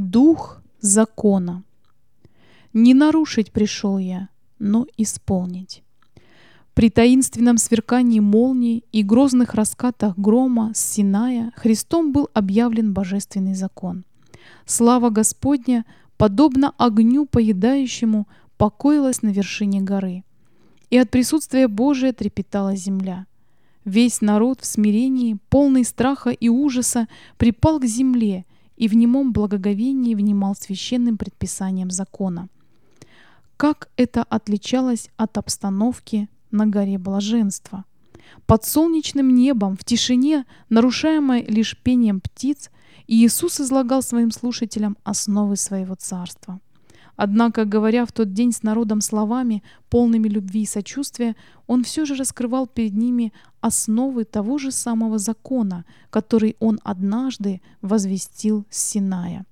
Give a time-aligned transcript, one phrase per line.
[0.00, 1.62] Дух закона.
[2.72, 5.82] Не нарушить пришел я, но исполнить.
[6.72, 14.06] При таинственном сверкании молнии и грозных раскатах грома с Синая Христом был объявлен божественный закон.
[14.64, 15.84] Слава Господня,
[16.16, 18.26] подобно огню поедающему,
[18.56, 20.24] покоилась на вершине горы.
[20.88, 23.26] И от присутствия Божия трепетала земля.
[23.84, 27.06] Весь народ в смирении, полный страха и ужаса,
[27.36, 28.46] припал к земле
[28.80, 32.48] и в немом благоговении внимал священным предписаниям закона.
[33.58, 37.84] Как это отличалось от обстановки на горе блаженства?
[38.46, 42.70] Под солнечным небом, в тишине, нарушаемой лишь пением птиц,
[43.06, 46.58] Иисус излагал своим слушателям основы своего царства–
[47.22, 52.14] Однако, говоря в тот день с народом словами, полными любви и сочувствия, он все же
[52.14, 59.44] раскрывал перед ними основы того же самого закона, который он однажды возвестил с Синая.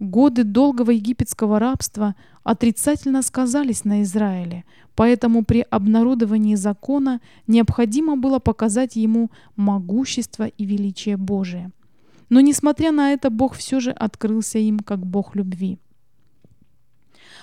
[0.00, 8.96] Годы долгого египетского рабства отрицательно сказались на Израиле, поэтому при обнародовании закона необходимо было показать
[8.96, 11.70] ему могущество и величие Божие.
[12.30, 15.78] Но несмотря на это, Бог все же открылся им как Бог любви.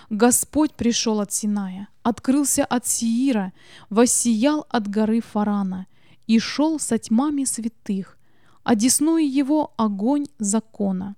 [0.10, 3.54] Господь пришел от Синая, открылся от Сиира,
[3.90, 5.88] воссиял от горы Фарана
[6.28, 8.18] и шел со тьмами святых,
[8.64, 11.16] одесную его огонь закона.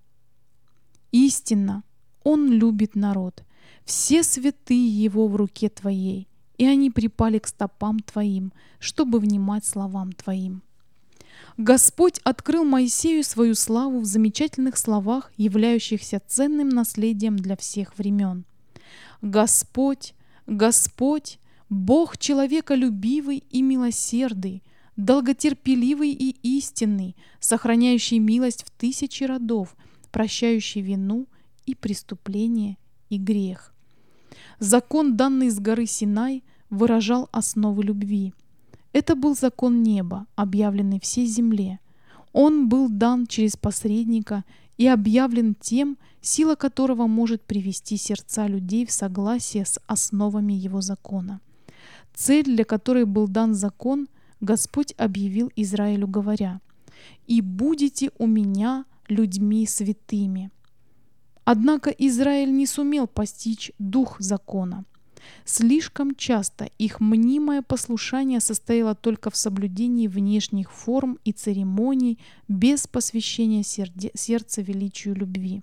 [1.11, 1.83] Истинно,
[2.23, 3.43] Он любит народ,
[3.83, 10.13] все святые Его в руке Твоей, и они припали к стопам Твоим, чтобы внимать словам
[10.13, 10.63] Твоим.
[11.58, 18.45] Господь открыл Моисею свою славу в замечательных словах, являющихся ценным наследием для всех времен–
[19.22, 20.14] Господь,
[20.46, 24.64] Господь, Бог человеколюбивый и милосердный,
[24.96, 29.76] долготерпеливый и истинный, сохраняющий милость в тысячи родов,
[30.12, 31.28] прощающий вину
[31.66, 32.78] и преступление
[33.10, 33.73] и грех.
[34.60, 38.33] Закон, данный с горы Синай, выражал основы любви.
[38.94, 41.80] Это был закон неба, объявленный всей земле.
[42.33, 44.44] Он был дан через посредника
[44.77, 51.42] и объявлен тем, сила которого может привести сердца людей в согласие с основами его закона.
[52.14, 54.08] Цель, для которой был дан закон,
[54.42, 56.61] Господь объявил Израилю, говоря,
[57.26, 60.52] «И будете у меня людьми святыми».
[61.44, 64.86] Однако Израиль не сумел постичь дух закона–
[65.45, 73.64] Слишком часто их мнимое послушание состояло только в соблюдении внешних форм и церемоний без посвящения
[73.64, 75.61] сердца величию любви.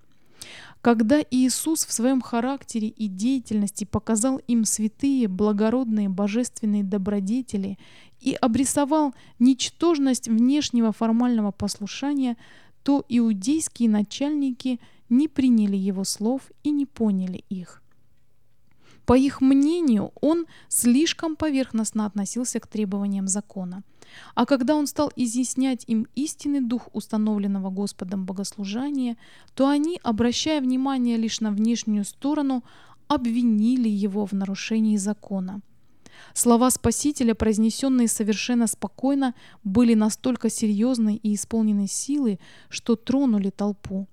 [0.81, 7.79] Когда Иисус в своем характере и деятельности показал им святые, благородные, божественные добродетели
[8.21, 12.37] и обрисовал ничтожность внешнего формального послушания,
[12.83, 14.79] то иудейские начальники
[15.09, 17.83] не приняли его слов и не поняли их.
[19.07, 23.83] По их мнению, он слишком поверхностно относился к требованиям закона.
[24.35, 29.17] А когда он стал изъяснять им истинный дух установленного Господом богослужения,
[29.55, 32.65] то они, обращая внимание лишь на внешнюю сторону,
[33.09, 35.61] обвинили его в нарушении закона.
[36.33, 42.39] Слова Спасителя, произнесенные совершенно спокойно, были настолько серьезны и исполнены силы,
[42.69, 44.07] что тронули толпу.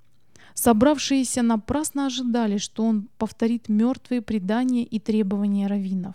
[0.62, 6.14] Собравшиеся напрасно ожидали, что он повторит мертвые предания и требования раввинов.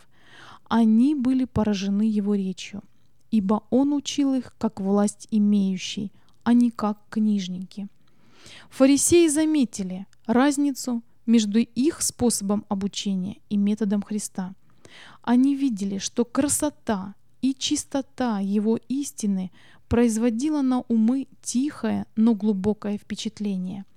[0.68, 2.84] Они были поражены его речью,
[3.32, 6.12] ибо он учил их как власть имеющий,
[6.44, 7.88] а не как книжники.
[8.70, 14.54] Фарисеи заметили разницу между их способом обучения и методом Христа.
[15.22, 19.50] Они видели, что красота и чистота его истины
[19.88, 23.84] производила на умы тихое, но глубокое впечатление–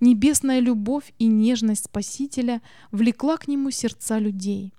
[0.00, 4.72] Небесная любовь и нежность Спасителя влекла к нему сердца людей.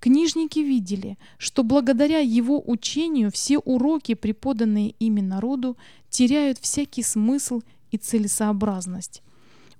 [0.00, 5.76] Книжники видели, что благодаря его учению все уроки, преподанные ими народу,
[6.10, 9.22] теряют всякий смысл и целесообразность.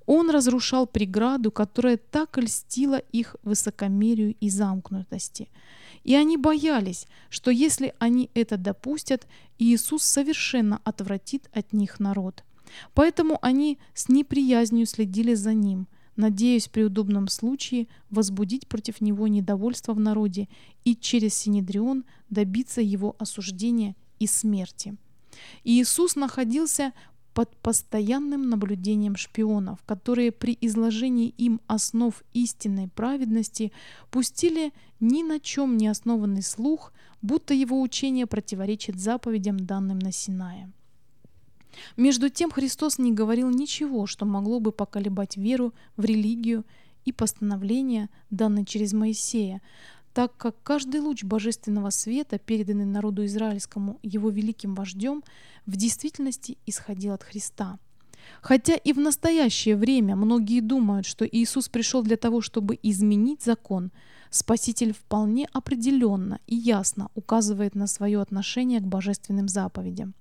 [0.07, 5.48] Он разрушал преграду, которая так льстила их высокомерию и замкнутости.
[6.04, 9.27] И они боялись, что если они это допустят,
[9.59, 12.45] Иисус совершенно отвратит от них народ.
[12.95, 19.93] Поэтому они с неприязнью следили за ним, надеясь при удобном случае возбудить против него недовольство
[19.93, 20.49] в народе
[20.84, 24.97] и через Синедрион добиться его осуждения и смерти.
[25.65, 26.93] Иисус находился
[27.34, 33.72] под постоянным наблюдением шпионов, которые при изложении им основ истинной праведности
[34.10, 40.71] пустили ни на чем не основанный слух, будто его учение противоречит заповедям, данным на Синае.
[41.97, 46.65] Между тем Христос не говорил ничего, что могло бы поколебать веру в религию
[47.04, 49.60] и постановления, данные через Моисея,
[50.12, 55.24] так как каждый луч божественного света, переданный народу израильскому его великим вождем,
[55.66, 57.78] в действительности исходил от Христа.
[58.41, 63.91] Хотя и в настоящее время многие думают, что Иисус пришел для того, чтобы изменить закон,
[64.30, 70.15] Спаситель вполне определенно и ясно указывает на свое отношение к божественным заповедям.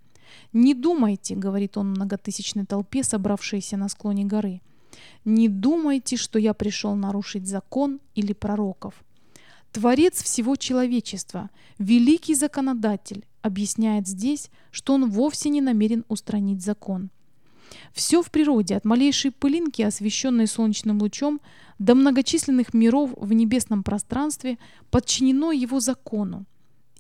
[0.52, 4.62] «Не думайте»,— говорит он многотысячной толпе, собравшейся на склоне горы,
[5.26, 8.94] «не думайте, что я пришел нарушить закон или пророков.
[9.72, 11.50] Творец всего человечества,
[11.80, 17.10] великий законодатель, объясняет здесь, что он вовсе не намерен устранить закон.
[17.92, 21.42] Все в природе, от малейшей пылинки, освещенной солнечным лучом,
[21.80, 24.58] до многочисленных миров в небесном пространстве,
[24.92, 26.46] подчинено его закону.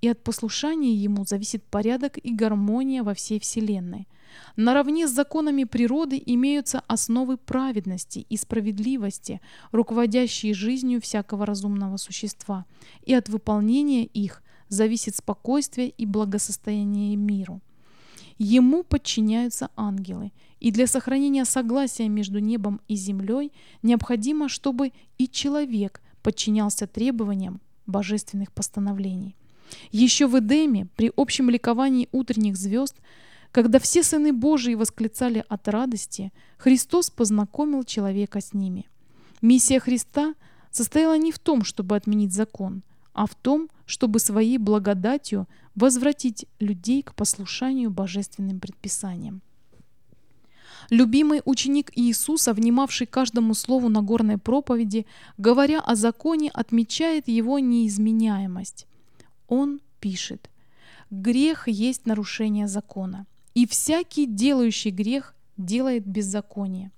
[0.04, 4.08] И от послушания ему зависит порядок и гармония во всей Вселенной–
[4.56, 9.42] Наравне с законами природы имеются основы праведности и справедливости,
[9.72, 12.66] руководящие жизнью всякого разумного существа,
[13.04, 17.62] и от выполнения их зависит спокойствие и благосостояние миру.
[18.38, 23.52] Ему подчиняются ангелы, и для сохранения согласия между небом и землей
[23.84, 29.36] необходимо, чтобы и человек подчинялся требованиям божественных постановлений.
[29.92, 32.96] Еще в Эдеме, при общем ликовании утренних звезд,
[33.52, 38.90] когда все сыны Божии восклицали от радости, Христос познакомил человека с ними.
[39.42, 40.34] Миссия Христа
[40.72, 42.82] состояла не в том, чтобы отменить закон,
[43.14, 49.42] а в том, чтобы своей благодатью возвратить людей к послушанию божественным предписаниям.
[50.90, 55.06] Любимый ученик Иисуса, внимавший каждому слову Нагорной проповеди,
[55.38, 58.88] говоря о законе, отмечает его неизменяемость.
[59.48, 60.50] Он пишет,
[61.10, 66.92] «Грех есть нарушение закона и всякий делающий грех делает беззаконие.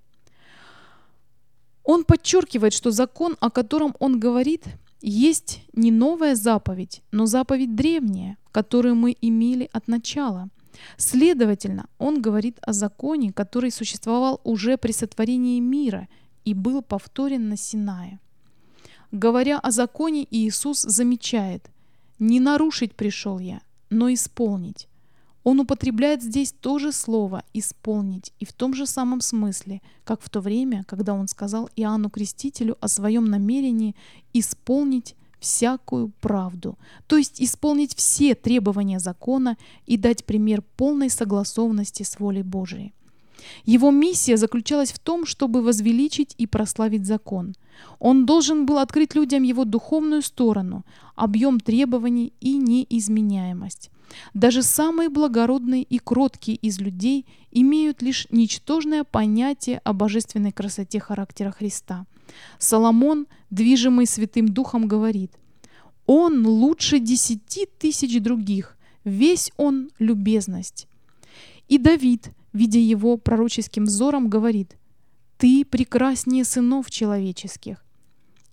[1.84, 4.64] Он подчеркивает, что закон, о котором он говорит,
[5.02, 10.50] есть не новая заповедь, но заповедь древняя, которую мы имели от начала.
[10.98, 16.08] Следовательно, он говорит о законе, который существовал уже при сотворении мира
[16.44, 18.20] и был повторен на Синае.
[19.12, 21.70] Говоря о законе, Иисус замечает,
[22.20, 24.88] «Не нарушить пришел я, но исполнить».
[25.44, 30.30] Он употребляет здесь то же слово «исполнить» и в том же самом смысле, как в
[30.30, 33.96] то время, когда он сказал Иоанну Крестителю о своем намерении
[34.34, 42.20] исполнить всякую правду, то есть исполнить все требования закона и дать пример полной согласованности с
[42.20, 42.96] волей Божией.
[43.66, 47.56] Его миссия заключалась в том, чтобы возвеличить и прославить закон.
[48.00, 53.90] Он должен был открыть людям его духовную сторону, объем требований и неизменяемость.
[54.34, 61.52] Даже самые благородные и кроткие из людей имеют лишь ничтожное понятие о божественной красоте характера
[61.52, 62.06] Христа.
[62.60, 65.32] Соломон, движимый Святым Духом, говорит,
[66.06, 70.88] «Он лучше десяти тысяч других, весь он любезность».
[71.68, 74.78] И Давид, видя его пророческим взором, говорит,
[75.38, 77.86] «Ты прекраснее сынов человеческих».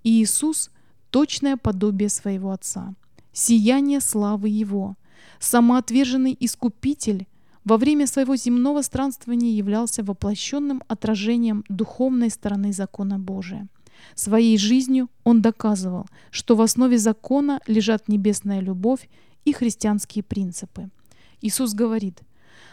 [0.02, 0.70] И Иисус–
[1.10, 2.94] точное подобие своего Отца,
[3.32, 4.96] сияние славы Его–
[5.42, 7.26] Самоотверженный Искупитель
[7.64, 13.66] во время своего земного странствования являлся воплощенным отражением духовной стороны закона Божия.
[14.14, 19.08] Своей жизнью он доказывал, что в основе закона лежат небесная любовь
[19.44, 20.90] и христианские принципы.
[21.40, 22.20] Иисус говорит,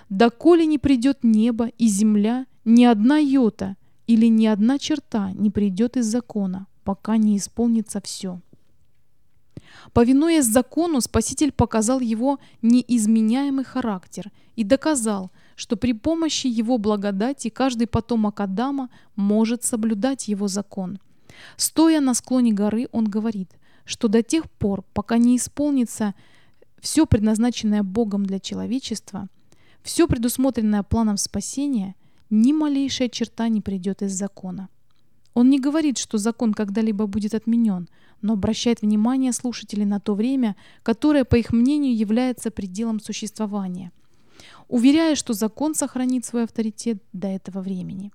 [0.10, 5.98] «Доколе не придет небо и земля, ни одна йота или ни одна черта не придет
[5.98, 8.42] из закона, пока не исполнится все».
[9.94, 17.88] Повинуясь закону, Спаситель показал его неизменяемый характер и доказал, что при помощи его благодати каждый
[17.88, 21.00] потомок Адама может соблюдать его закон.
[21.56, 23.52] Стоя на склоне горы, он говорит,
[23.86, 26.14] что до тех пор, пока не исполнится
[26.80, 29.28] все предназначенное Богом для человечества,
[29.84, 31.96] все предусмотренное планом спасения,
[32.30, 34.70] ни малейшая черта не придет из закона.
[35.34, 37.88] Он не говорит, что закон когда-либо будет отменен,
[38.22, 43.92] но обращает внимание слушателей на то время, которое, по их мнению, является пределом существования,
[44.68, 48.12] уверяя, что закон сохранит свой авторитет до этого времени.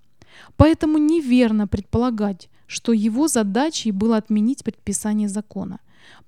[0.56, 5.80] Поэтому неверно предполагать, что его задачей было отменить предписание закона.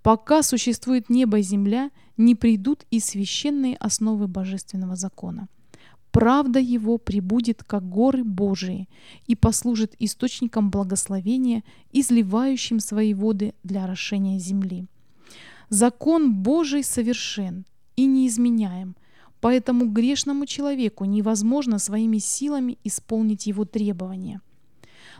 [0.02, 5.48] Пока существует небо и земля, не придут и священные основы божественного закона
[6.16, 8.88] правда Его прибудет, как горы Божии,
[9.26, 14.86] и послужит источником благословения, изливающим свои воды для орошения земли.
[15.68, 17.66] Закон Божий совершен
[17.96, 18.96] и неизменяем.
[19.42, 24.40] поэтому грешному человеку невозможно своими силами исполнить его требования.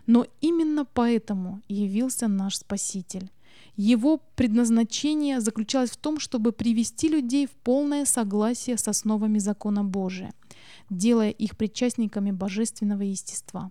[0.07, 3.31] Но именно поэтому явился наш Спаситель.
[3.77, 10.33] Его предназначение заключалось в том, чтобы привести людей в полное согласие с основами закона Божия,
[10.89, 13.71] делая их причастниками божественного естества.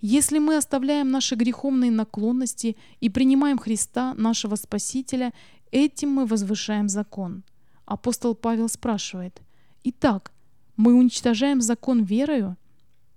[0.00, 5.32] Если мы оставляем наши греховные наклонности и принимаем Христа, нашего Спасителя,
[5.70, 7.44] этим мы возвышаем закон.
[7.84, 9.40] Апостол Павел спрашивает,
[9.84, 10.32] «Итак,
[10.76, 12.56] мы уничтожаем закон верою?»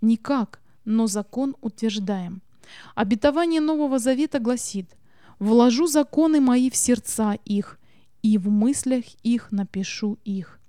[0.02, 2.42] Никак, но закон утверждаем.
[2.96, 4.96] Обетование Нового Завета гласит,
[5.42, 7.80] «Вложу законы мои в сердца их,
[8.22, 10.60] и в мыслях их напишу их».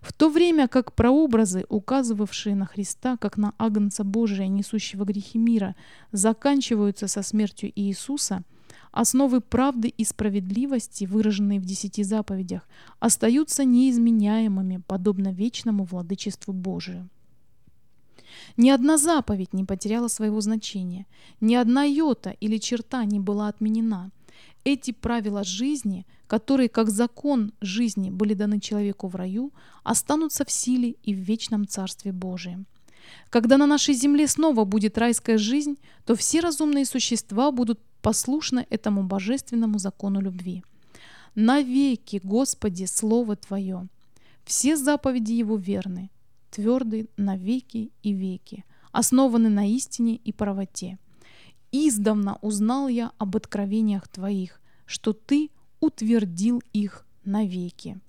[0.00, 5.74] В то время как прообразы, указывавшие на Христа как на Агнца Божия, несущего грехи мира,
[6.12, 8.44] заканчиваются со смертью Иисуса,
[8.92, 12.68] основы правды и справедливости, выраженные в десяти заповедях,
[13.00, 17.08] остаются неизменяемыми, подобно вечному владычеству Божию.
[18.56, 21.06] Ни одна заповедь не потеряла своего значения,
[21.40, 24.10] ни одна йота или черта не была отменена.
[24.64, 30.96] Эти правила жизни, которые как закон жизни были даны человеку в раю, останутся в силе
[31.02, 32.66] и в вечном Царстве Божием.
[33.30, 39.02] Когда на нашей земле снова будет райская жизнь, то все разумные существа будут послушны этому
[39.02, 40.62] божественному закону любви.
[41.34, 43.88] Навеки, Господи, Слово Твое!
[44.44, 46.10] Все заповеди Его верны,
[46.50, 50.98] тверды на веки и веки, основаны на истине и правоте.
[51.72, 58.00] Издавна узнал я об откровениях Твоих, что Ты утвердил их навеки.